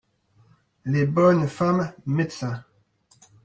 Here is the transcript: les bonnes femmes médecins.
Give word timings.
les 0.85 1.05
bonnes 1.05 1.47
femmes 1.47 1.93
médecins. 2.07 2.63